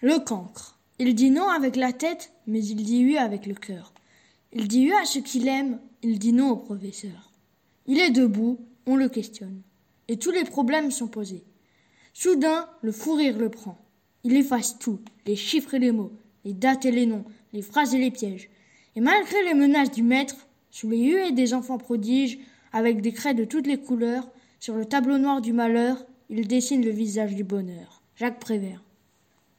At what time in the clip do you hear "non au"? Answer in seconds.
6.32-6.56